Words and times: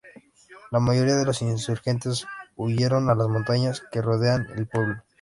La 0.71 0.79
mayoría 0.79 1.15
de 1.15 1.25
los 1.25 1.43
insurgentes 1.43 2.25
huyeron 2.55 3.11
a 3.11 3.13
las 3.13 3.27
montañas 3.27 3.83
que 3.91 4.01
rodean 4.01 4.47
el 4.57 4.65
pueblo. 4.65 5.03